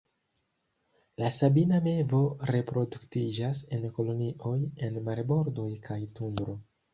[1.23, 4.55] La Sabina mevo reproduktiĝas en kolonioj
[4.89, 6.59] en marbordoj kaj tundro.